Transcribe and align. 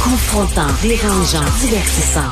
Confrontant, 0.00 0.68
dérangeant, 0.82 1.42
divertissant. 1.58 2.30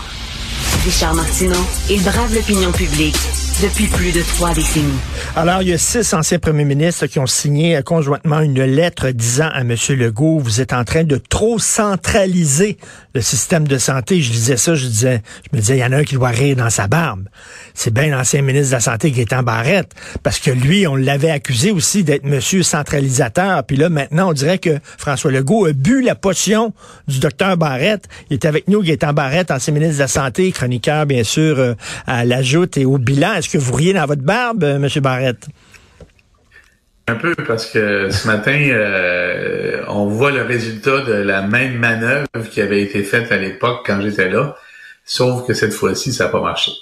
Richard 0.84 1.14
Martineau, 1.16 1.56
il 1.90 2.04
brave 2.04 2.32
l'opinion 2.36 2.70
publique 2.70 3.16
depuis 3.62 3.86
plus 3.86 4.12
de 4.12 4.22
trois 4.22 4.54
décennies. 4.54 4.86
Alors, 5.34 5.62
il 5.62 5.68
y 5.68 5.72
a 5.72 5.78
six 5.78 6.14
anciens 6.14 6.38
premiers 6.38 6.64
ministres 6.64 7.06
qui 7.06 7.18
ont 7.18 7.26
signé 7.26 7.76
euh, 7.76 7.82
conjointement 7.82 8.40
une 8.40 8.62
lettre 8.62 9.10
disant 9.10 9.48
à 9.52 9.62
M. 9.62 9.74
Legault, 9.90 10.38
vous 10.38 10.60
êtes 10.60 10.72
en 10.72 10.84
train 10.84 11.02
de 11.02 11.16
trop 11.16 11.58
centraliser 11.58 12.78
le 13.14 13.20
système 13.20 13.66
de 13.66 13.76
santé. 13.78 14.20
Je 14.20 14.30
disais 14.30 14.56
ça, 14.56 14.76
je 14.76 14.86
disais, 14.86 15.22
je 15.50 15.56
me 15.56 15.60
disais, 15.60 15.76
il 15.76 15.80
y 15.80 15.84
en 15.84 15.92
a 15.92 15.96
un 15.96 16.04
qui 16.04 16.14
doit 16.14 16.28
rire 16.28 16.54
dans 16.54 16.70
sa 16.70 16.86
barbe. 16.86 17.28
C'est 17.74 17.92
bien 17.92 18.06
l'ancien 18.08 18.42
ministre 18.42 18.68
de 18.68 18.74
la 18.74 18.80
Santé 18.80 19.10
qui 19.10 19.20
est 19.20 19.32
en 19.32 19.42
barrette, 19.42 19.92
parce 20.22 20.38
que 20.38 20.50
lui, 20.50 20.86
on 20.86 20.94
l'avait 20.94 21.30
accusé 21.30 21.72
aussi 21.72 22.04
d'être 22.04 22.24
monsieur 22.24 22.62
centralisateur. 22.62 23.64
Puis 23.64 23.76
là, 23.76 23.88
maintenant, 23.88 24.30
on 24.30 24.32
dirait 24.34 24.58
que 24.58 24.78
François 24.98 25.32
Legault 25.32 25.66
a 25.66 25.72
bu 25.72 26.00
la 26.02 26.14
potion 26.14 26.72
du 27.08 27.18
docteur 27.18 27.56
Barrette. 27.56 28.04
Il 28.30 28.34
est 28.34 28.44
avec 28.44 28.68
nous, 28.68 28.82
en 29.02 29.12
barrette, 29.12 29.50
ancien 29.50 29.74
ministre 29.74 29.96
de 29.96 30.00
la 30.00 30.08
Santé, 30.08 30.52
chroniqueur, 30.52 31.06
bien 31.06 31.24
sûr, 31.24 31.58
euh, 31.58 31.74
à 32.06 32.24
la 32.24 32.42
joute 32.42 32.76
et 32.76 32.84
au 32.84 32.98
bilan. 32.98 33.40
Que 33.52 33.58
vous 33.58 33.74
riez 33.74 33.92
dans 33.92 34.06
votre 34.06 34.22
barbe, 34.22 34.64
euh, 34.64 34.76
M. 34.76 34.88
Barrette? 35.02 35.46
Un 37.08 37.14
peu 37.14 37.34
parce 37.34 37.66
que 37.66 38.10
ce 38.10 38.26
matin, 38.26 38.58
euh, 38.70 39.82
on 39.88 40.06
voit 40.06 40.30
le 40.30 40.42
résultat 40.42 41.00
de 41.00 41.14
la 41.14 41.40
même 41.40 41.78
manœuvre 41.78 42.26
qui 42.50 42.60
avait 42.60 42.82
été 42.82 43.02
faite 43.02 43.32
à 43.32 43.38
l'époque 43.38 43.82
quand 43.86 44.00
j'étais 44.02 44.28
là, 44.28 44.56
sauf 45.06 45.46
que 45.46 45.54
cette 45.54 45.72
fois-ci, 45.72 46.12
ça 46.12 46.24
n'a 46.24 46.30
pas 46.30 46.42
marché. 46.42 46.72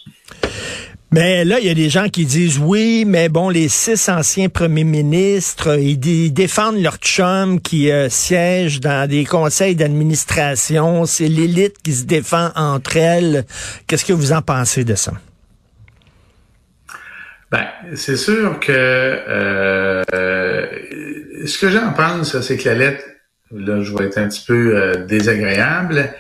Mais 1.13 1.45
là, 1.45 1.61
il 1.61 1.67
y 1.67 1.71
a 1.71 1.75
des 1.75 1.89
gens 1.89 2.09
qui 2.09 2.27
disent 2.27 2.59
oui, 2.59 3.05
mais 3.07 3.29
bon, 3.29 3.49
les 3.49 3.69
six 3.69 4.09
anciens 4.09 4.49
premiers 4.49 4.85
ministres, 4.85 5.79
ils, 5.79 6.33
défendent 6.33 6.83
leur 6.83 6.97
chum 6.97 7.61
qui 7.61 7.93
euh, 7.93 8.09
siège 8.11 8.81
dans 8.81 9.09
des 9.09 9.25
conseils 9.25 9.77
d'administration. 9.77 11.07
C'est 11.07 11.29
l'élite 11.29 11.77
qui 11.85 11.95
se 11.95 12.05
défend 12.05 12.51
entre 12.57 12.97
elles. 12.97 13.47
Qu'est-ce 13.87 14.05
que 14.05 14.13
vous 14.13 14.33
en 14.33 14.43
pensez 14.43 14.83
de 14.83 14.97
ça? 14.97 15.13
Ben, 17.51 17.67
c'est 17.95 18.17
sûr 18.17 18.59
que 18.59 18.73
euh, 18.73 20.03
ce 21.47 21.59
que 21.59 21.71
j'en 21.71 21.93
pense, 21.93 22.41
c'est 22.41 22.57
que 22.57 22.69
la 22.69 22.75
lettre, 22.75 23.05
là, 23.53 23.83
je 23.83 23.95
vais 23.95 24.07
être 24.07 24.19
un 24.19 24.29
petit 24.29 24.45
peu 24.45 24.77
euh, 24.77 25.05
désagréable. 25.05 26.13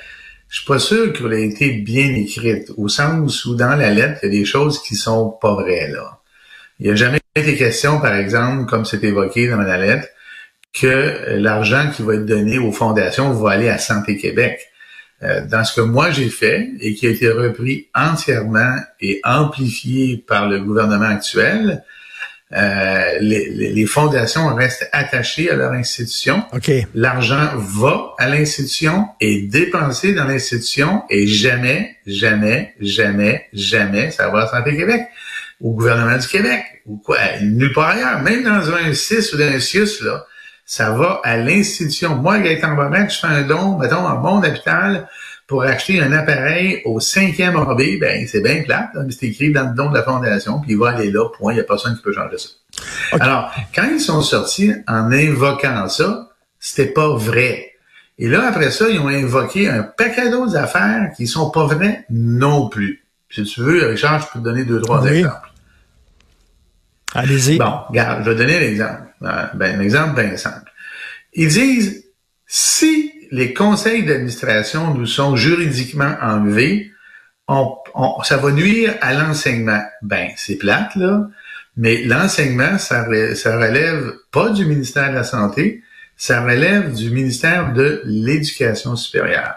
Je 0.48 0.58
suis 0.58 0.66
pas 0.66 0.78
sûr 0.78 1.12
qu'elle 1.12 1.32
ait 1.32 1.48
été 1.48 1.72
bien 1.72 2.14
écrite, 2.14 2.70
au 2.76 2.88
sens 2.88 3.44
où 3.44 3.56
dans 3.56 3.74
la 3.74 3.90
lettre, 3.90 4.20
il 4.22 4.26
y 4.26 4.36
a 4.36 4.40
des 4.40 4.44
choses 4.44 4.80
qui 4.80 4.94
sont 4.94 5.30
pas 5.40 5.54
vraies 5.54 5.90
là. 5.90 6.20
Il 6.78 6.86
n'y 6.86 6.92
a 6.92 6.94
jamais 6.94 7.18
été 7.34 7.56
question, 7.56 8.00
par 8.00 8.14
exemple, 8.14 8.66
comme 8.66 8.84
c'est 8.84 9.02
évoqué 9.02 9.48
dans 9.48 9.62
la 9.62 9.78
lettre, 9.78 10.08
que 10.72 11.36
l'argent 11.36 11.90
qui 11.90 12.02
va 12.02 12.14
être 12.14 12.26
donné 12.26 12.58
aux 12.58 12.70
fondations 12.70 13.32
va 13.32 13.52
aller 13.52 13.68
à 13.68 13.78
Santé 13.78 14.16
Québec. 14.16 14.60
Euh, 15.22 15.46
dans 15.46 15.64
ce 15.64 15.74
que 15.74 15.80
moi 15.80 16.10
j'ai 16.10 16.28
fait 16.28 16.68
et 16.78 16.94
qui 16.94 17.06
a 17.06 17.10
été 17.10 17.30
repris 17.30 17.88
entièrement 17.94 18.76
et 19.00 19.20
amplifié 19.24 20.22
par 20.26 20.46
le 20.46 20.60
gouvernement 20.60 21.06
actuel, 21.06 21.82
euh, 22.52 23.18
les, 23.20 23.48
les, 23.48 23.86
fondations 23.86 24.54
restent 24.54 24.88
attachées 24.92 25.50
à 25.50 25.56
leur 25.56 25.72
institution. 25.72 26.44
L'argent 26.94 27.48
va 27.56 28.14
à 28.18 28.28
l'institution 28.28 29.06
et 29.20 29.42
dépensé 29.42 30.12
dans 30.12 30.26
l'institution 30.26 31.02
et 31.08 31.26
jamais, 31.26 31.96
jamais, 32.06 32.74
jamais, 32.78 33.46
jamais 33.54 34.10
ça 34.10 34.28
va 34.28 34.42
à 34.42 34.48
Santé 34.48 34.76
Québec, 34.76 35.06
au 35.62 35.72
gouvernement 35.72 36.18
du 36.18 36.28
Québec 36.28 36.62
ou 36.84 36.98
quoi, 36.98 37.18
nulle 37.40 37.72
part 37.72 37.88
ailleurs, 37.88 38.22
même 38.22 38.44
dans 38.44 38.70
un 38.70 38.92
CIS 38.92 39.32
ou 39.32 39.38
dans 39.38 39.44
un 39.46 39.58
CIUS, 39.58 40.02
là 40.02 40.26
ça 40.66 40.90
va 40.90 41.20
à 41.22 41.36
l'institution. 41.36 42.16
Moi, 42.16 42.40
Gaëtan 42.40 42.74
Barrette, 42.74 43.12
je 43.12 43.20
fais 43.20 43.28
un 43.28 43.42
don, 43.42 43.78
mettons, 43.78 44.04
en 44.04 44.16
bon 44.16 44.38
hôpital 44.38 45.08
pour 45.46 45.62
acheter 45.62 46.00
un 46.00 46.12
appareil 46.12 46.82
au 46.84 46.98
cinquième 46.98 47.56
AB, 47.56 48.00
ben 48.00 48.26
c'est 48.26 48.42
bien 48.42 48.64
plate, 48.64 48.90
c'est 49.10 49.26
écrit 49.26 49.52
dans 49.52 49.68
le 49.68 49.76
don 49.76 49.90
de 49.90 49.94
la 49.94 50.02
fondation, 50.02 50.60
puis 50.60 50.72
il 50.72 50.78
va 50.78 50.90
aller 50.90 51.12
là, 51.12 51.28
point, 51.38 51.52
il 51.52 51.56
n'y 51.56 51.60
a 51.60 51.64
personne 51.64 51.94
qui 51.96 52.02
peut 52.02 52.12
changer 52.12 52.36
ça. 52.36 52.48
Alors, 53.20 53.54
quand 53.72 53.88
ils 53.88 54.00
sont 54.00 54.22
sortis 54.22 54.72
en 54.88 55.12
invoquant 55.12 55.88
ça, 55.88 56.30
c'était 56.58 56.92
pas 56.92 57.14
vrai. 57.14 57.72
Et 58.18 58.28
là, 58.28 58.48
après 58.48 58.72
ça, 58.72 58.88
ils 58.88 58.98
ont 58.98 59.08
invoqué 59.08 59.68
un 59.68 59.84
paquet 59.84 60.30
d'autres 60.30 60.56
affaires 60.56 61.12
qui 61.16 61.28
sont 61.28 61.50
pas 61.50 61.66
vraies 61.66 62.04
non 62.10 62.68
plus. 62.68 63.04
Si 63.30 63.44
tu 63.44 63.60
veux, 63.60 63.86
Richard, 63.86 64.22
je 64.22 64.26
peux 64.32 64.38
te 64.40 64.44
donner 64.44 64.64
deux, 64.64 64.80
trois 64.80 65.04
exemples. 65.04 65.52
Allez-y. 67.16 67.58
Bon, 67.58 67.80
regarde, 67.88 68.24
je 68.24 68.30
vais 68.30 68.36
donner 68.36 68.60
l'exemple. 68.60 69.02
Euh, 69.22 69.46
ben, 69.54 69.78
un 69.78 69.82
exemple 69.82 70.20
bien 70.20 70.36
simple. 70.36 70.70
Ils 71.32 71.48
disent, 71.48 72.04
si 72.46 73.12
les 73.30 73.54
conseils 73.54 74.04
d'administration 74.04 74.94
nous 74.94 75.06
sont 75.06 75.36
juridiquement 75.36 76.14
enlevés, 76.20 76.92
on, 77.48 77.76
ça 78.22 78.36
va 78.36 78.50
nuire 78.50 78.94
à 79.00 79.14
l'enseignement. 79.14 79.82
Ben, 80.02 80.28
c'est 80.36 80.56
plate, 80.56 80.94
là, 80.96 81.28
mais 81.76 82.02
l'enseignement, 82.04 82.78
ça, 82.78 83.06
ça 83.34 83.56
relève 83.56 84.14
pas 84.30 84.50
du 84.50 84.64
ministère 84.64 85.10
de 85.10 85.14
la 85.14 85.24
Santé, 85.24 85.82
ça 86.16 86.42
relève 86.42 86.94
du 86.94 87.10
ministère 87.10 87.72
de 87.72 88.02
l'Éducation 88.04 88.96
supérieure. 88.96 89.54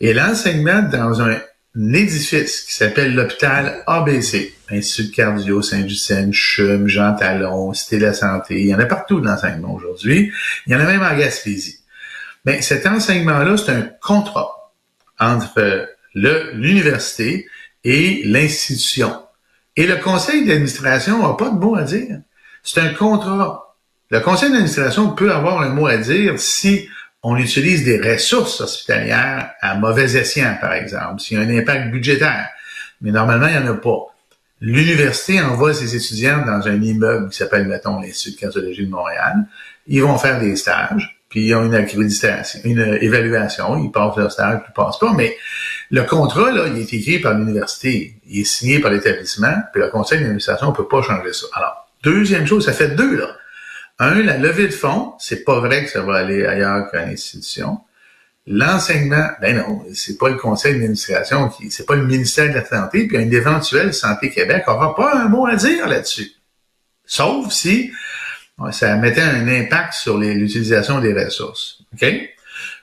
Et 0.00 0.12
l'enseignement 0.12 0.82
dans 0.82 1.22
un 1.22 1.38
édifice 1.76 2.62
qui 2.62 2.74
s'appelle 2.74 3.14
l'hôpital 3.14 3.82
ABC, 3.86 4.55
Institut 4.70 5.12
cardio, 5.12 5.62
Saint-Justine, 5.62 6.32
CHUM, 6.32 6.88
Jean 6.88 7.14
Talon, 7.14 7.72
Cité 7.72 7.98
de 7.98 8.06
la 8.06 8.14
Santé. 8.14 8.60
Il 8.60 8.66
y 8.66 8.74
en 8.74 8.78
a 8.78 8.86
partout 8.86 9.20
de 9.20 9.26
l'enseignement 9.26 9.74
aujourd'hui. 9.74 10.32
Il 10.66 10.72
y 10.72 10.76
en 10.76 10.80
a 10.80 10.84
même 10.84 11.02
en 11.02 11.16
Gaspésie. 11.16 11.80
Mais 12.44 12.62
cet 12.62 12.86
enseignement-là, 12.86 13.56
c'est 13.56 13.72
un 13.72 13.88
contrat 14.00 14.72
entre 15.18 15.88
l'université 16.14 17.46
et 17.84 18.22
l'institution. 18.24 19.12
Et 19.76 19.86
le 19.86 19.96
conseil 19.96 20.46
d'administration 20.46 21.26
n'a 21.26 21.34
pas 21.34 21.50
de 21.50 21.56
mot 21.56 21.76
à 21.76 21.82
dire. 21.82 22.20
C'est 22.62 22.80
un 22.80 22.94
contrat. 22.94 23.76
Le 24.10 24.20
conseil 24.20 24.50
d'administration 24.50 25.10
peut 25.10 25.32
avoir 25.32 25.60
un 25.60 25.70
mot 25.70 25.86
à 25.86 25.98
dire 25.98 26.38
si 26.38 26.88
on 27.22 27.36
utilise 27.36 27.84
des 27.84 28.00
ressources 28.00 28.60
hospitalières 28.60 29.50
à 29.60 29.74
mauvais 29.74 30.16
escient, 30.16 30.56
par 30.60 30.72
exemple, 30.72 31.20
s'il 31.20 31.38
y 31.38 31.40
a 31.40 31.44
un 31.44 31.58
impact 31.58 31.90
budgétaire. 31.90 32.48
Mais 33.00 33.10
normalement, 33.10 33.48
il 33.48 33.60
n'y 33.60 33.68
en 33.68 33.72
a 33.72 33.76
pas. 33.76 34.15
L'université 34.60 35.40
envoie 35.40 35.74
ses 35.74 35.94
étudiants 35.96 36.44
dans 36.46 36.66
un 36.66 36.80
immeuble 36.80 37.28
qui 37.28 37.36
s'appelle, 37.36 37.66
mettons, 37.66 38.00
l'Institut 38.00 38.36
de 38.36 38.40
cardiologie 38.40 38.86
de 38.86 38.90
Montréal. 38.90 39.46
Ils 39.86 40.02
vont 40.02 40.16
faire 40.16 40.40
des 40.40 40.56
stages, 40.56 41.20
puis 41.28 41.46
ils 41.46 41.54
ont 41.54 41.64
une 41.64 41.74
accréditation, 41.74 42.60
une 42.64 42.98
évaluation. 43.00 43.76
Ils 43.76 43.90
passent 43.90 44.16
leur 44.16 44.32
stage, 44.32 44.62
ils 44.66 44.72
passent 44.72 44.98
pas. 44.98 45.12
Mais 45.12 45.36
le 45.90 46.02
contrat, 46.04 46.50
là, 46.50 46.68
il 46.68 46.78
est 46.78 46.92
écrit 46.92 47.18
par 47.18 47.34
l'université. 47.34 48.16
Il 48.26 48.40
est 48.40 48.44
signé 48.44 48.80
par 48.80 48.90
l'établissement, 48.90 49.54
puis 49.72 49.82
le 49.82 49.88
conseil 49.88 50.20
d'administration 50.20 50.70
ne 50.70 50.74
peut 50.74 50.88
pas 50.88 51.02
changer 51.02 51.34
ça. 51.34 51.46
Alors, 51.52 51.88
deuxième 52.02 52.46
chose, 52.46 52.64
ça 52.64 52.72
fait 52.72 52.94
deux, 52.96 53.16
là. 53.16 53.36
Un, 53.98 54.22
la 54.22 54.36
levée 54.36 54.66
de 54.66 54.72
fonds, 54.72 55.14
c'est 55.18 55.44
pas 55.44 55.60
vrai 55.60 55.84
que 55.84 55.90
ça 55.90 56.02
va 56.02 56.16
aller 56.16 56.44
ailleurs 56.44 56.90
qu'à 56.90 57.06
l'institution. 57.06 57.80
L'enseignement, 58.46 59.28
ben 59.40 59.56
non, 59.56 59.84
c'est 59.92 60.18
pas 60.18 60.28
le 60.28 60.36
conseil 60.36 60.74
d'administration 60.74 61.48
qui, 61.48 61.70
c'est 61.70 61.84
pas 61.84 61.96
le 61.96 62.06
ministère 62.06 62.48
de 62.48 62.54
la 62.54 62.64
Santé, 62.64 63.08
puis 63.08 63.16
un 63.16 63.30
éventuel 63.30 63.92
Santé 63.92 64.30
Québec 64.30 64.64
aura 64.68 64.94
pas 64.94 65.16
un 65.16 65.28
mot 65.28 65.46
à 65.46 65.56
dire 65.56 65.88
là-dessus. 65.88 66.32
Sauf 67.04 67.52
si 67.52 67.90
ça 68.70 68.96
mettait 68.96 69.22
un 69.22 69.48
impact 69.48 69.94
sur 69.94 70.18
l'utilisation 70.18 71.00
des 71.00 71.12
ressources. 71.12 71.82
OK? 71.92 72.06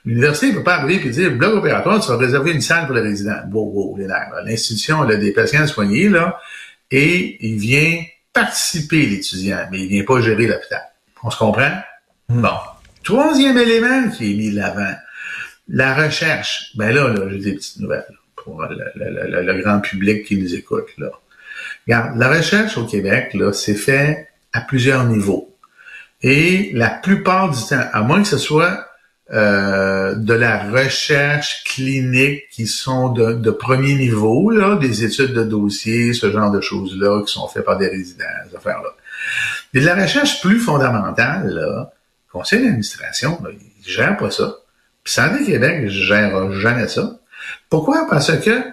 L'université 0.04 0.50
ne 0.50 0.56
peut 0.56 0.62
pas 0.62 0.76
arriver 0.76 1.06
et 1.06 1.10
dire, 1.10 1.32
bloc 1.32 1.54
opératoire, 1.54 2.00
tu 2.00 2.08
vas 2.08 2.18
réserver 2.18 2.52
une 2.52 2.60
salle 2.60 2.86
pour 2.86 2.94
les 2.94 3.00
résidents. 3.00 3.40
Wow, 3.50 3.70
wow, 3.72 3.96
les 3.96 4.06
L'institution 4.44 5.02
a 5.02 5.16
des 5.16 5.32
patients 5.32 5.66
soignés, 5.66 6.08
là, 6.10 6.38
et 6.90 7.38
il 7.40 7.58
vient 7.58 8.04
participer, 8.32 9.06
l'étudiant, 9.06 9.66
mais 9.70 9.80
il 9.80 9.88
vient 9.88 10.04
pas 10.04 10.20
gérer 10.20 10.46
l'hôpital. 10.46 10.82
On 11.22 11.30
se 11.30 11.38
comprend? 11.38 11.70
Hmm. 12.28 12.42
Bon. 12.42 12.58
Troisième 13.02 13.56
élément 13.56 14.10
qui 14.10 14.32
est 14.32 14.34
mis 14.34 14.50
de 14.50 14.56
l'avant, 14.56 14.94
la 15.68 15.94
recherche. 15.94 16.72
Ben 16.76 16.92
là, 16.92 17.08
là 17.08 17.28
j'ai 17.30 17.38
des 17.38 17.54
petites 17.54 17.80
nouvelles 17.80 18.18
pour 18.36 18.62
le, 18.62 19.62
grand 19.62 19.80
public 19.80 20.24
qui 20.24 20.36
nous 20.36 20.54
écoute. 20.54 20.88
Là. 20.98 21.10
Regarde, 21.86 22.18
la 22.18 22.28
recherche 22.28 22.76
au 22.76 22.84
Québec, 22.84 23.34
là, 23.34 23.52
c'est 23.52 23.74
fait 23.74 24.28
à 24.52 24.60
plusieurs 24.60 25.04
niveaux. 25.04 25.54
Et 26.22 26.70
la 26.74 26.90
plupart 26.90 27.50
du 27.50 27.60
temps, 27.68 27.84
à 27.92 28.02
moins 28.02 28.22
que 28.22 28.28
ce 28.28 28.38
soit 28.38 28.86
euh, 29.32 30.14
de 30.14 30.34
la 30.34 30.70
recherche 30.70 31.64
clinique 31.64 32.42
qui 32.50 32.66
sont 32.66 33.10
de, 33.10 33.50
premier 33.50 33.94
niveau, 33.94 34.50
là, 34.50 34.76
des 34.76 35.04
études 35.04 35.32
de 35.32 35.44
dossier, 35.44 36.12
ce 36.12 36.30
genre 36.30 36.50
de 36.50 36.60
choses-là, 36.60 37.22
qui 37.26 37.32
sont 37.32 37.48
faites 37.48 37.64
par 37.64 37.78
des 37.78 37.88
résidents, 37.88 38.24
ces 38.48 38.56
affaires-là. 38.56 38.90
Mais 39.72 39.80
de 39.80 39.86
la 39.86 39.94
recherche 39.94 40.40
plus 40.40 40.60
fondamentale, 40.60 41.48
là, 41.48 41.92
le 42.28 42.32
conseil 42.32 42.62
d'administration, 42.62 43.38
il 43.50 43.90
gère 43.90 44.16
pas 44.16 44.30
ça. 44.30 44.56
Puis 45.04 45.12
Santé 45.12 45.44
Québec 45.44 45.88
gère 45.88 46.52
jamais 46.52 46.88
ça. 46.88 47.18
Pourquoi? 47.68 48.06
Parce 48.08 48.36
que 48.38 48.64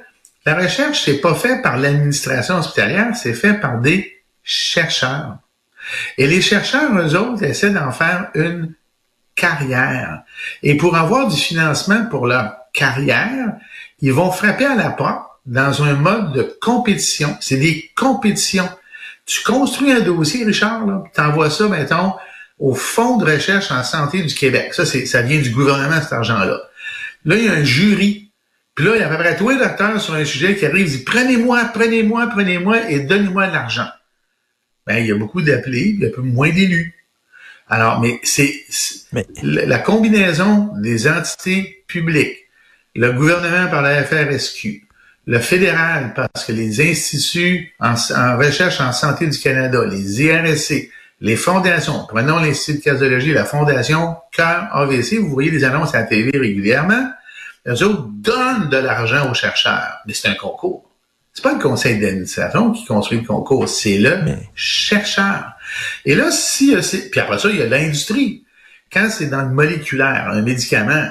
la 0.46 0.56
recherche, 0.56 1.04
c'est 1.04 1.22
pas 1.22 1.36
fait 1.36 1.62
par 1.62 1.78
l'administration 1.78 2.58
hospitalière, 2.58 3.16
c'est 3.16 3.34
fait 3.34 3.54
par 3.54 3.80
des 3.80 4.24
chercheurs. 4.44 5.38
Et 6.18 6.28
les 6.28 6.42
chercheurs, 6.42 6.92
eux 6.98 7.16
autres, 7.16 7.44
essaient 7.44 7.72
d'en 7.72 7.92
faire 7.92 8.30
une 8.34 8.74
carrière. 9.36 10.24
Et 10.64 10.78
pour 10.78 10.96
avoir 10.96 11.28
du 11.28 11.38
financement 11.38 12.06
pour 12.06 12.28
leur 12.28 12.56
carrière, 12.74 13.54
ils 14.00 14.14
vont 14.14 14.32
frapper 14.32 14.66
à 14.66 14.76
la 14.76 14.90
porte 14.90 15.28
dans 15.46 15.84
un 15.84 15.94
mode 15.94 16.34
de 16.34 16.58
compétition. 16.62 17.36
C'est 17.40 17.58
des 17.58 17.92
compétitions. 17.96 18.70
Tu 19.26 19.44
construis 19.44 19.92
un 19.92 20.02
dossier, 20.02 20.46
Richard, 20.46 20.86
tu 21.14 21.22
envoies 21.22 21.50
ça, 21.50 21.68
mettons, 21.68 22.14
au 22.62 22.76
Fonds 22.76 23.18
de 23.18 23.26
recherche 23.26 23.72
en 23.72 23.84
santé 23.84 24.22
du 24.22 24.34
Québec. 24.34 24.74
Ça, 24.74 24.86
c'est, 24.86 25.08
ça 25.08 25.24
vient 25.24 25.42
du 25.42 25.50
gouvernement, 25.50 26.00
cet 26.00 26.14
argent-là. 26.14 26.62
Là, 27.26 27.36
il 27.36 27.44
y 27.44 27.50
a 27.50 27.54
un 27.54 27.64
jury. 27.64 28.30
Puis 28.76 28.86
là, 28.86 28.92
il 28.96 29.00
y 29.00 29.04
a 29.04 29.08
à 29.08 29.10
peu 29.10 29.18
près 29.18 29.36
tous 29.36 29.50
les 29.50 29.58
docteurs 29.58 30.00
sur 30.00 30.14
un 30.14 30.24
sujet 30.24 30.56
qui 30.56 30.66
arrivent, 30.66 30.88
ils 30.88 30.92
disent, 30.92 31.04
prenez-moi, 31.04 31.72
prenez-moi, 31.74 32.28
prenez-moi 32.28 32.90
et 32.90 33.00
donnez-moi 33.02 33.48
de 33.48 33.54
l'argent. 33.54 33.88
Ben, 34.86 34.98
il 34.98 35.08
y 35.08 35.12
a 35.12 35.16
beaucoup 35.16 35.42
d'appelés, 35.42 35.96
il 35.96 36.00
y 36.02 36.06
a 36.06 36.10
peu 36.10 36.22
moins 36.22 36.50
d'élus. 36.50 36.96
Alors, 37.68 38.00
mais 38.00 38.20
c'est 38.24 38.54
la 39.42 39.80
combinaison 39.80 40.70
des 40.78 41.08
entités 41.08 41.84
publiques, 41.88 42.38
le 42.96 43.12
gouvernement 43.12 43.70
par 43.70 43.82
la 43.82 44.04
FRSQ, 44.04 44.88
le 45.26 45.40
fédéral 45.40 46.14
parce 46.14 46.46
que 46.46 46.52
les 46.52 46.82
instituts 46.82 47.74
en, 47.80 47.96
recherche 48.38 48.82
en 48.82 48.92
santé 48.92 49.28
du 49.28 49.40
Canada, 49.40 49.84
les 49.86 50.22
IRSC, 50.22 50.90
les 51.22 51.36
fondations, 51.36 52.06
prenons 52.08 52.40
l'Institut 52.40 52.80
de 52.80 52.84
cardiologie, 52.84 53.32
la 53.32 53.46
fondation 53.46 54.16
Cœur 54.32 54.68
AVC, 54.76 55.20
vous 55.20 55.30
voyez 55.30 55.52
des 55.52 55.64
annonces 55.64 55.94
à 55.94 56.02
la 56.02 56.08
TV 56.08 56.32
régulièrement, 56.38 57.12
les 57.66 57.84
autres 57.84 58.08
donnent 58.10 58.70
de 58.70 58.78
l'argent 58.78 59.30
aux 59.30 59.36
chercheurs, 59.36 60.00
mais 60.08 60.16
c'est 60.16 60.30
un 60.30 60.34
concours. 60.34 60.90
C'est 61.34 61.44
pas 61.44 61.54
le 61.54 61.60
conseil 61.60 62.00
d'administration 62.00 62.72
qui 62.72 62.86
construit 62.86 63.20
le 63.20 63.26
concours, 63.26 63.70
c'est 63.70 64.00
le 64.00 64.20
chercheur. 64.56 65.54
Et 66.06 66.16
là, 66.16 66.32
si 66.32 66.76
euh, 66.76 66.82
c'est, 66.82 67.10
puis 67.10 67.20
après 67.20 67.38
ça, 67.38 67.50
il 67.50 67.58
y 67.58 67.62
a 67.62 67.68
l'industrie. 67.68 68.44
Quand 68.92 69.08
c'est 69.10 69.28
dans 69.28 69.44
le 69.44 69.52
moléculaire, 69.52 70.28
un 70.32 70.42
médicament, 70.42 71.08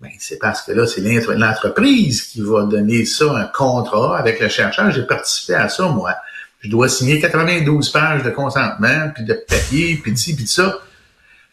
ben, 0.00 0.10
c'est 0.18 0.38
parce 0.38 0.62
que 0.62 0.72
là, 0.72 0.86
c'est 0.86 1.02
l'entreprise 1.02 2.22
qui 2.22 2.40
va 2.40 2.64
donner 2.64 3.04
ça, 3.04 3.26
un 3.36 3.44
contrat 3.44 4.18
avec 4.18 4.40
le 4.40 4.48
chercheur. 4.48 4.90
J'ai 4.90 5.06
participé 5.06 5.54
à 5.54 5.68
ça, 5.68 5.86
moi. 5.88 6.16
Je 6.60 6.68
dois 6.68 6.88
signer 6.88 7.20
92 7.20 7.90
pages 7.90 8.22
de 8.22 8.30
consentement, 8.30 9.10
puis 9.14 9.24
de 9.24 9.34
papier, 9.34 9.98
puis 10.02 10.12
de 10.12 10.18
ci, 10.18 10.34
puis 10.34 10.44
de 10.44 10.48
ça. 10.48 10.78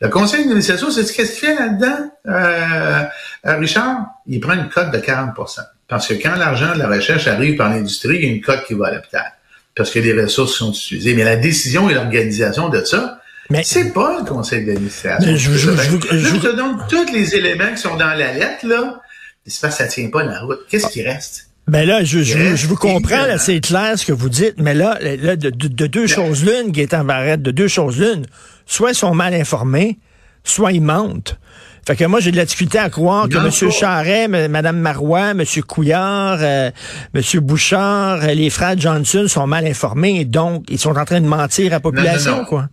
Le 0.01 0.09
conseil 0.09 0.41
d'administration, 0.41 0.91
c'est 0.91 1.03
ce 1.03 1.13
qu'il 1.13 1.25
fait 1.25 1.55
là-dedans, 1.55 2.11
euh, 2.27 3.03
euh, 3.47 3.57
Richard? 3.57 4.05
Il 4.27 4.39
prend 4.39 4.53
une 4.53 4.69
cote 4.69 4.91
de 4.91 4.99
40% 4.99 5.61
Parce 5.87 6.07
que 6.07 6.13
quand 6.13 6.35
l'argent 6.35 6.73
de 6.73 6.79
la 6.79 6.87
recherche 6.87 7.27
arrive 7.27 7.55
par 7.55 7.69
l'industrie, 7.69 8.17
il 8.17 8.23
y 8.23 8.27
a 8.27 8.29
une 8.29 8.41
cote 8.41 8.65
qui 8.67 8.73
va 8.73 8.87
à 8.87 8.91
l'hôpital. 8.91 9.33
Parce 9.75 9.89
que 9.89 9.99
les 9.99 10.13
ressources 10.13 10.53
sont 10.53 10.71
utilisées. 10.71 11.15
Mais 11.15 11.23
la 11.23 11.37
décision 11.37 11.89
et 11.89 11.93
l'organisation 11.93 12.69
de 12.69 12.83
ça, 12.83 13.21
mais 13.49 13.63
c'est 13.63 13.93
pas 13.93 14.19
le 14.19 14.25
conseil 14.25 14.65
d'administration. 14.65 15.35
Je, 15.35 15.51
je, 15.53 15.71
je, 16.17 16.35
te 16.35 16.55
donne 16.55 16.83
tous 16.89 17.11
les 17.13 17.35
éléments 17.35 17.71
qui 17.73 17.77
sont 17.77 17.95
dans 17.95 18.13
la 18.13 18.33
lettre, 18.33 18.67
là. 18.67 19.01
Ça 19.45 19.87
tient 19.87 20.09
pas 20.09 20.23
la 20.23 20.41
route. 20.41 20.59
Qu'est-ce 20.67 20.87
qui 20.87 21.01
reste? 21.01 21.46
Ben 21.67 21.85
là, 21.85 22.03
je, 22.03 22.21
je, 22.21 22.67
vous 22.67 22.77
comprends, 22.77 23.25
là, 23.25 23.37
c'est 23.37 23.59
clair 23.59 23.99
ce 23.99 24.05
que 24.05 24.13
vous 24.13 24.29
dites, 24.29 24.55
mais 24.57 24.73
là, 24.73 24.97
là 25.01 25.35
de, 25.35 25.49
deux 25.49 26.07
choses 26.07 26.45
l'une, 26.45 26.71
qui 26.71 26.79
est 26.79 26.93
en 26.93 27.03
barrette, 27.03 27.41
de 27.41 27.51
deux 27.51 27.67
choses 27.67 27.99
l'une, 27.99 28.25
soit 28.65 28.91
ils 28.91 28.95
sont 28.95 29.13
mal 29.13 29.33
informés, 29.33 29.99
soit 30.45 30.71
ils 30.71 30.81
mentent. 30.81 31.37
Fait 31.85 31.97
que 31.97 32.05
moi, 32.05 32.21
j'ai 32.21 32.31
de 32.31 32.37
la 32.37 32.45
difficulté 32.45 32.79
à 32.79 32.89
croire 32.89 33.27
que 33.27 33.37
M. 33.37 33.71
Charret, 33.71 34.27
Mme 34.27 34.77
Marois, 34.77 35.31
M. 35.31 35.43
Couillard, 35.65 36.37
euh, 36.41 36.71
M. 37.13 37.21
Bouchard, 37.41 38.27
les 38.27 38.49
frères 38.49 38.77
Johnson 38.77 39.25
sont 39.27 39.47
mal 39.47 39.65
informés 39.65 40.21
et 40.21 40.25
donc 40.25 40.65
ils 40.69 40.79
sont 40.79 40.97
en 40.97 41.05
train 41.05 41.21
de 41.21 41.27
mentir 41.27 41.67
à 41.67 41.75
la 41.75 41.79
population, 41.79 42.45
quoi. 42.45 42.67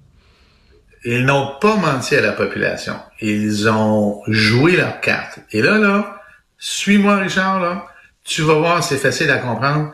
Ils 1.05 1.25
n'ont 1.25 1.50
pas 1.61 1.76
menti 1.76 2.17
à 2.17 2.23
la 2.23 2.32
population. 2.32 2.94
Ils 3.20 3.69
ont 3.69 4.23
joué 4.26 4.76
leur 4.76 5.00
carte. 5.00 5.38
Et 5.52 5.61
là, 5.61 5.79
là, 5.79 6.17
suis-moi, 6.58 7.19
Richard, 7.19 7.61
là, 7.61 7.85
tu 8.24 8.42
vas 8.42 8.54
voir, 8.54 8.82
c'est 8.82 8.96
facile 8.96 9.30
à 9.30 9.38
comprendre. 9.38 9.92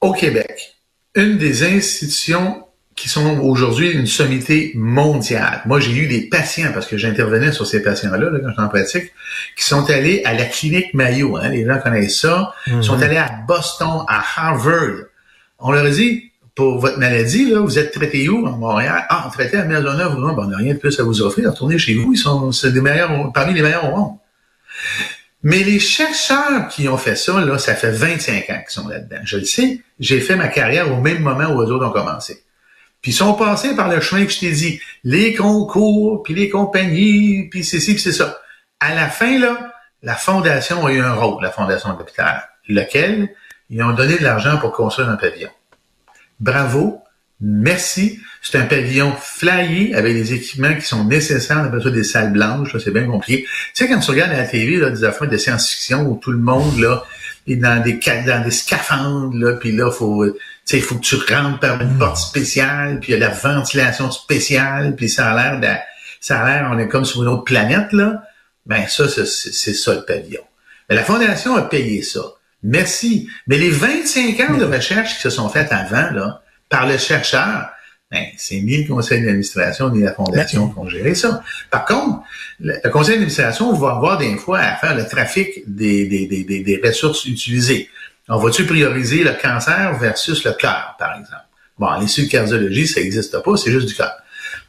Au 0.00 0.12
Québec, 0.12 0.76
une 1.14 1.38
des 1.38 1.62
institutions 1.62 2.64
qui 2.96 3.08
sont 3.08 3.40
aujourd'hui 3.40 3.90
une 3.90 4.06
sommité 4.06 4.72
mondiale. 4.76 5.62
Moi, 5.66 5.80
j'ai 5.80 5.92
eu 5.92 6.06
des 6.06 6.28
patients, 6.28 6.70
parce 6.72 6.86
que 6.86 6.96
j'intervenais 6.96 7.50
sur 7.52 7.66
ces 7.66 7.82
patients-là 7.82 8.30
là, 8.30 8.38
quand 8.40 8.50
j'étais 8.50 8.62
en 8.62 8.68
pratique, 8.68 9.12
qui 9.56 9.64
sont 9.64 9.88
allés 9.90 10.22
à 10.24 10.32
la 10.34 10.44
clinique 10.44 10.94
Mayo. 10.94 11.36
Hein, 11.36 11.48
les 11.48 11.66
gens 11.66 11.78
connaissent 11.80 12.20
ça. 12.20 12.54
Ils 12.66 12.84
sont 12.84 12.96
mhm. 12.96 13.02
allés 13.02 13.16
à 13.16 13.30
Boston, 13.48 14.04
à 14.08 14.22
Harvard. 14.36 15.06
On 15.58 15.72
leur 15.72 15.84
a 15.84 15.90
dit, 15.90 16.30
pour 16.54 16.78
votre 16.78 16.98
maladie, 16.98 17.50
là, 17.50 17.60
vous 17.60 17.78
êtes 17.78 17.92
traité 17.92 18.28
où, 18.28 18.46
à 18.46 18.52
Montréal? 18.52 19.04
Ah, 19.08 19.28
traité 19.32 19.56
à 19.56 19.64
Maisonneuve, 19.64 20.14
ben, 20.14 20.34
on 20.38 20.46
n'a 20.46 20.56
rien 20.56 20.74
de 20.74 20.78
plus 20.78 20.98
à 21.00 21.02
vous 21.02 21.20
offrir. 21.20 21.50
Retournez 21.50 21.78
chez 21.78 21.94
vous, 21.94 22.12
ils 22.12 22.18
sont 22.18 22.50
des 22.50 22.80
meilleurs, 22.80 23.32
parmi 23.32 23.54
les 23.54 23.62
meilleurs 23.62 23.92
au 23.92 23.96
monde. 23.96 24.16
Mais 25.44 25.62
les 25.62 25.78
chercheurs 25.78 26.68
qui 26.68 26.88
ont 26.88 26.96
fait 26.96 27.16
ça, 27.16 27.40
là, 27.40 27.58
ça 27.58 27.74
fait 27.74 27.90
25 27.90 28.50
ans 28.50 28.60
qu'ils 28.60 28.70
sont 28.70 28.88
là-dedans. 28.88 29.20
Je 29.24 29.36
le 29.36 29.44
sais, 29.44 29.80
j'ai 30.00 30.20
fait 30.20 30.36
ma 30.36 30.48
carrière 30.48 30.90
au 30.92 31.00
même 31.00 31.20
moment 31.20 31.54
où 31.54 31.62
les 31.62 31.70
autres 31.70 31.86
ont 31.86 31.92
commencé. 31.92 32.42
Puis 33.00 33.12
ils 33.12 33.14
sont 33.14 33.34
passés 33.34 33.76
par 33.76 33.88
le 33.88 34.00
chemin 34.00 34.24
que 34.24 34.32
je 34.32 34.40
t'ai 34.40 34.50
dit, 34.50 34.80
les 35.04 35.34
concours, 35.34 36.22
puis 36.22 36.34
les 36.34 36.48
compagnies, 36.48 37.48
puis 37.50 37.62
c'est 37.62 37.78
ci, 37.78 37.92
puis 37.92 38.02
c'est 38.02 38.12
ça. 38.12 38.38
À 38.80 38.94
la 38.94 39.08
fin, 39.08 39.38
là, 39.38 39.72
la 40.02 40.16
fondation 40.16 40.86
a 40.86 40.92
eu 40.92 41.00
un 41.00 41.14
rôle, 41.14 41.42
la 41.42 41.50
fondation 41.50 41.92
de 41.92 41.98
l'hôpital, 41.98 42.48
lequel? 42.68 43.28
Ils 43.70 43.82
ont 43.82 43.92
donné 43.92 44.18
de 44.18 44.24
l'argent 44.24 44.58
pour 44.58 44.72
construire 44.72 45.10
un 45.10 45.16
pavillon 45.16 45.50
bravo, 46.40 47.02
merci. 47.44 48.20
C'est 48.42 48.58
un 48.58 48.64
pavillon 48.64 49.12
flyé 49.20 49.94
avec 49.94 50.14
des 50.14 50.34
équipements 50.34 50.74
qui 50.74 50.82
sont 50.82 51.04
nécessaires, 51.04 51.58
on 51.62 51.64
appelle 51.64 51.82
ça 51.82 51.90
des 51.90 52.04
salles 52.04 52.32
blanches, 52.32 52.76
c'est 52.78 52.90
bien 52.90 53.06
compliqué. 53.06 53.44
Tu 53.44 53.50
sais, 53.74 53.88
quand 53.88 54.00
tu 54.00 54.10
regardes 54.10 54.32
à 54.32 54.38
la 54.38 54.46
TV 54.46 54.76
là, 54.76 54.90
des 54.90 55.04
affaires 55.04 55.28
de 55.28 55.36
science-fiction 55.36 56.02
où 56.02 56.16
tout 56.16 56.30
le 56.30 56.38
monde 56.38 56.78
là 56.78 57.04
est 57.46 57.56
dans 57.56 57.82
des 57.82 57.98
dans 58.26 58.44
des 58.44 58.50
scaphandres, 58.50 59.36
là, 59.36 59.52
puis 59.54 59.72
là, 59.72 59.90
faut 59.90 60.26
il 60.72 60.82
faut 60.82 60.96
que 60.96 61.00
tu 61.00 61.16
rentres 61.16 61.58
par 61.60 61.80
une 61.80 61.98
porte 61.98 62.16
spéciale, 62.16 63.00
puis 63.00 63.12
il 63.12 63.18
y 63.18 63.22
a 63.22 63.28
la 63.28 63.34
ventilation 63.34 64.10
spéciale, 64.10 64.94
puis 64.96 65.08
ça 65.08 65.30
a 65.30 65.34
l'air 65.34 65.60
de, 65.60 65.78
ça 66.20 66.40
a 66.40 66.48
l'air, 66.48 66.70
on 66.72 66.78
est 66.78 66.88
comme 66.88 67.04
sur 67.04 67.22
une 67.22 67.28
autre 67.28 67.44
planète, 67.44 67.92
là. 67.92 68.22
Ben, 68.66 68.86
ça, 68.88 69.06
c'est 69.08 69.74
ça 69.74 69.94
le 69.94 70.04
pavillon. 70.06 70.40
Mais 70.88 70.96
la 70.96 71.04
Fondation 71.04 71.54
a 71.54 71.62
payé 71.62 72.02
ça. 72.02 72.22
Merci. 72.62 73.28
Mais 73.46 73.58
les 73.58 73.68
25 73.68 74.40
ans 74.40 74.56
de 74.56 74.64
recherche 74.64 75.16
qui 75.16 75.20
se 75.20 75.30
sont 75.30 75.50
faites 75.50 75.70
avant, 75.70 76.10
là, 76.12 76.42
par 76.68 76.86
le 76.86 76.98
chercheur, 76.98 77.68
ben, 78.10 78.26
c'est 78.36 78.60
ni 78.60 78.82
le 78.84 78.88
conseil 78.88 79.22
d'administration 79.22 79.90
ni 79.90 80.02
la 80.02 80.12
fondation 80.12 80.68
qui 80.68 80.78
ont 80.78 80.88
géré 80.88 81.14
ça. 81.14 81.42
Par 81.70 81.84
contre, 81.84 82.22
le, 82.60 82.88
conseil 82.90 83.14
d'administration 83.14 83.72
va 83.72 83.92
avoir 83.92 84.18
des 84.18 84.36
fois 84.36 84.60
à 84.60 84.76
faire 84.76 84.94
le 84.94 85.06
trafic 85.06 85.62
des, 85.66 86.06
des, 86.06 86.26
des, 86.26 86.60
des 86.60 86.80
ressources 86.84 87.24
utilisées. 87.24 87.88
On 88.28 88.38
va-tu 88.38 88.66
prioriser 88.66 89.24
le 89.24 89.32
cancer 89.32 89.98
versus 89.98 90.44
le 90.44 90.52
cœur, 90.52 90.96
par 90.98 91.18
exemple? 91.18 91.42
Bon, 91.78 91.88
en 91.88 92.00
de 92.00 92.30
cardiologie, 92.30 92.86
ça 92.86 93.00
n'existe 93.00 93.42
pas, 93.42 93.56
c'est 93.56 93.72
juste 93.72 93.88
du 93.88 93.94
cœur. 93.94 94.12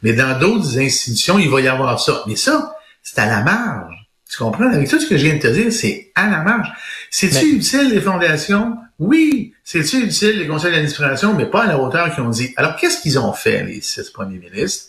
Mais 0.02 0.12
dans 0.12 0.38
d'autres 0.38 0.78
institutions, 0.78 1.38
il 1.38 1.48
va 1.48 1.60
y 1.60 1.68
avoir 1.68 1.98
ça. 2.00 2.24
Mais 2.26 2.36
ça, 2.36 2.76
c'est 3.02 3.18
à 3.20 3.26
la 3.26 3.42
marge. 3.42 3.94
Tu 4.28 4.38
comprends? 4.38 4.70
Avec 4.70 4.88
tout 4.88 5.00
ce 5.00 5.06
que 5.06 5.16
je 5.16 5.24
viens 5.24 5.36
de 5.36 5.40
te 5.40 5.46
dire, 5.46 5.72
c'est 5.72 6.10
à 6.16 6.28
la 6.28 6.42
marge. 6.42 6.68
C'est-tu 7.10 7.46
utile 7.56 7.90
les 7.90 8.00
fondations? 8.00 8.76
Oui. 8.98 9.52
C'est-tu 9.64 10.04
utile 10.04 10.38
les 10.38 10.46
conseils 10.46 10.70
d'administration, 10.70 11.34
mais 11.34 11.46
pas 11.46 11.64
à 11.64 11.66
la 11.66 11.78
hauteur 11.78 12.14
qu'ils 12.14 12.24
ont 12.24 12.30
dit. 12.30 12.52
Alors, 12.56 12.76
qu'est-ce 12.76 13.00
qu'ils 13.00 13.18
ont 13.18 13.32
fait, 13.32 13.64
les 13.64 13.80
six 13.80 14.10
premiers 14.10 14.38
ministres? 14.38 14.86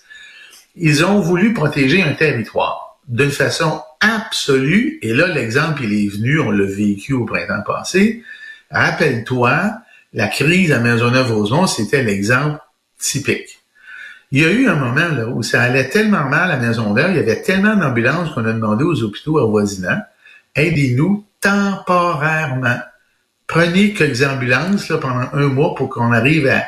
Ils 0.75 1.03
ont 1.03 1.19
voulu 1.19 1.53
protéger 1.53 2.03
un 2.03 2.13
territoire 2.13 2.99
d'une 3.07 3.31
façon 3.31 3.81
absolue. 3.99 4.99
Et 5.01 5.13
là, 5.13 5.27
l'exemple, 5.27 5.83
il 5.83 6.05
est 6.05 6.09
venu, 6.09 6.39
on 6.39 6.51
l'a 6.51 6.65
vécu 6.65 7.13
au 7.13 7.25
printemps 7.25 7.63
passé. 7.65 8.23
Rappelle-toi, 8.69 9.73
la 10.13 10.27
crise 10.27 10.71
à 10.71 10.79
Maisonneuve-Rosemont, 10.79 11.67
c'était 11.67 12.03
l'exemple 12.03 12.59
typique. 12.99 13.59
Il 14.31 14.41
y 14.41 14.45
a 14.45 14.51
eu 14.51 14.67
un 14.67 14.75
moment 14.75 15.07
là, 15.07 15.27
où 15.27 15.41
ça 15.41 15.61
allait 15.61 15.89
tellement 15.89 16.25
mal 16.25 16.51
à 16.51 16.57
Maisonneuve, 16.57 17.11
il 17.11 17.17
y 17.17 17.19
avait 17.19 17.41
tellement 17.41 17.75
d'ambulances 17.75 18.31
qu'on 18.31 18.45
a 18.45 18.51
demandé 18.51 18.83
aux 18.83 19.03
hôpitaux 19.03 19.39
avoisinants, 19.39 20.01
aidez-nous 20.53 21.25
temporairement. 21.39 22.79
Prenez 23.47 23.93
quelques 23.93 24.23
ambulances 24.23 24.89
là, 24.89 24.97
pendant 24.97 25.29
un 25.33 25.47
mois 25.47 25.73
pour 25.73 25.89
qu'on 25.89 26.11
arrive 26.11 26.47
à 26.47 26.65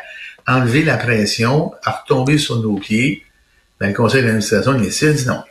enlever 0.47 0.83
la 0.83 0.97
pression, 0.97 1.73
à 1.83 1.91
retomber 1.91 2.37
sur 2.37 2.61
nos 2.61 2.77
pieds. 2.77 3.23
Ben, 3.79 3.89
le 3.89 3.93
conseil 3.93 4.23
d'administration, 4.23 4.75
il 4.75 4.87
a 4.87 5.13
dit 5.13 5.27
non. 5.27 5.43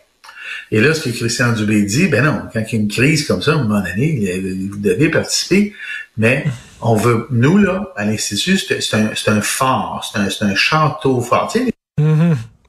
Et 0.70 0.80
là, 0.80 0.92
ce 0.94 1.08
que 1.08 1.16
Christian 1.16 1.52
Dubé 1.52 1.82
dit, 1.82 2.08
ben 2.08 2.24
non, 2.24 2.42
quand 2.52 2.60
il 2.60 2.72
y 2.72 2.76
a 2.76 2.80
une 2.80 2.88
crise 2.88 3.26
comme 3.26 3.40
ça, 3.40 3.52
à 3.52 3.54
un 3.54 3.62
moment 3.62 3.80
donné, 3.80 4.40
vous 4.70 4.78
devez 4.78 5.08
participer, 5.08 5.74
mais 6.16 6.44
on 6.80 6.94
veut, 6.94 7.26
nous, 7.30 7.58
là, 7.58 7.92
à 7.96 8.04
l'Institut, 8.04 8.58
c'est 8.58 8.94
un, 8.94 9.10
un, 9.26 9.40
fort, 9.40 10.10
c'est 10.12 10.44
un, 10.44 10.48
un, 10.48 10.54
château 10.54 11.20
fort. 11.20 11.50
Tu 11.50 11.66
sais. 11.66 11.72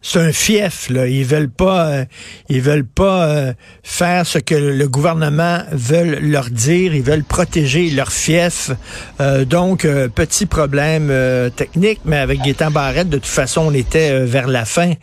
C'est 0.02 0.20
un 0.20 0.32
fief 0.32 0.90
là. 0.90 1.08
Ils 1.08 1.26
veulent 1.26 1.50
pas, 1.50 1.88
euh, 1.88 2.06
ils 2.48 2.62
veulent 2.62 2.86
pas 2.86 3.28
euh, 3.28 3.54
faire 3.84 4.26
ce 4.26 4.40
que 4.40 4.56
le 4.56 4.88
gouvernement 4.88 5.64
veut 5.72 6.20
leur 6.22 6.50
dire. 6.50 6.96
Ils 6.96 7.04
veulent 7.04 7.24
protéger 7.24 7.90
leur 7.90 8.12
fief. 8.12 8.72
Euh, 9.20 9.44
donc 9.44 9.86
petit 10.16 10.46
problème 10.46 11.12
technique, 11.56 12.00
mais 12.06 12.18
avec 12.18 12.42
Gaétan 12.42 12.72
Barrette, 12.72 13.10
de 13.10 13.18
toute 13.18 13.26
façon, 13.26 13.62
on 13.68 13.74
était 13.74 14.26
vers 14.26 14.48
la 14.48 14.66
fin. 14.66 14.94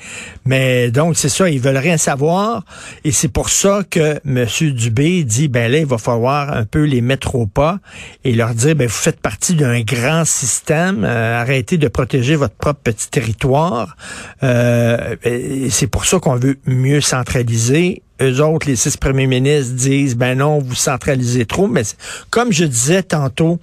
Mais 0.44 0.90
donc 0.90 1.16
c'est 1.16 1.28
ça, 1.28 1.48
ils 1.50 1.60
veulent 1.60 1.76
rien 1.76 1.96
savoir, 1.96 2.64
et 3.04 3.12
c'est 3.12 3.28
pour 3.28 3.50
ça 3.50 3.82
que 3.88 4.20
M. 4.24 4.46
Dubé 4.72 5.24
dit 5.24 5.48
ben 5.48 5.70
là, 5.70 5.78
il 5.78 5.86
va 5.86 5.98
falloir 5.98 6.52
un 6.52 6.64
peu 6.64 6.84
les 6.84 7.00
mettre 7.00 7.34
au 7.34 7.46
pas 7.46 7.78
et 8.24 8.32
leur 8.32 8.54
dire 8.54 8.76
ben 8.76 8.86
vous 8.86 8.92
faites 8.92 9.20
partie 9.20 9.54
d'un 9.54 9.80
grand 9.80 10.24
système. 10.24 11.04
arrêtez 11.04 11.76
de 11.78 11.88
protéger 11.88 12.36
votre 12.36 12.54
propre 12.54 12.80
petit 12.84 13.10
territoire. 13.10 13.96
Euh, 14.42 14.85
c'est 15.70 15.86
pour 15.86 16.04
ça 16.04 16.18
qu'on 16.18 16.36
veut 16.36 16.56
mieux 16.66 17.00
centraliser. 17.00 18.02
Eux 18.20 18.40
autres, 18.40 18.66
les 18.66 18.76
six 18.76 18.96
premiers 18.96 19.26
ministres 19.26 19.74
disent, 19.74 20.16
ben 20.16 20.38
non, 20.38 20.58
vous 20.58 20.74
centralisez 20.74 21.44
trop. 21.44 21.66
Mais 21.66 21.82
comme 22.30 22.52
je 22.52 22.64
disais 22.64 23.02
tantôt 23.02 23.58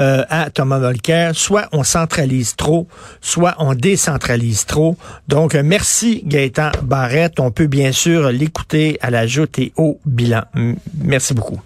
euh, 0.00 0.24
à 0.28 0.50
Thomas 0.50 0.78
Volcker, 0.78 1.30
soit 1.32 1.68
on 1.72 1.82
centralise 1.82 2.54
trop, 2.54 2.86
soit 3.20 3.54
on 3.58 3.74
décentralise 3.74 4.66
trop. 4.66 4.96
Donc, 5.26 5.54
euh, 5.54 5.62
merci 5.64 6.22
Gaëtan 6.24 6.70
Barrette. 6.82 7.40
On 7.40 7.50
peut 7.50 7.66
bien 7.66 7.92
sûr 7.92 8.30
l'écouter 8.30 8.98
à 9.00 9.10
la 9.10 9.26
joute 9.26 9.58
et 9.58 9.72
au 9.76 9.98
bilan. 10.04 10.42
Merci 11.02 11.34
beaucoup. 11.34 11.60